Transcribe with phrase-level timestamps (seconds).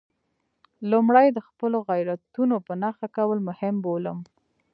[0.91, 4.19] لومړی د خپلو غیرتونو په نښه کول مهم بولم.